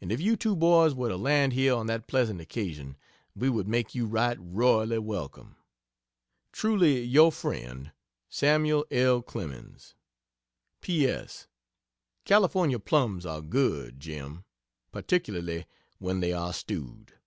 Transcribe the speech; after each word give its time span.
And 0.00 0.10
if 0.10 0.22
you 0.22 0.36
two 0.36 0.56
boys 0.56 0.94
were 0.94 1.10
to 1.10 1.18
land 1.18 1.52
here 1.52 1.74
on 1.74 1.86
that 1.86 2.06
pleasant 2.06 2.40
occasion, 2.40 2.96
we 3.36 3.50
would 3.50 3.68
make 3.68 3.94
you 3.94 4.06
right 4.06 4.38
royally 4.40 4.98
welcome. 5.00 5.56
Truly 6.50 7.02
your 7.02 7.30
friend, 7.30 7.92
SAML 8.30 8.86
L. 8.90 9.20
CLEMENS. 9.20 9.96
P. 10.80 11.06
S. 11.06 11.46
"California 12.24 12.78
plums 12.78 13.26
are 13.26 13.42
good, 13.42 14.00
Jim 14.00 14.46
particularly 14.92 15.66
when 15.98 16.20
they 16.20 16.32
are 16.32 16.54
stewed." 16.54 17.18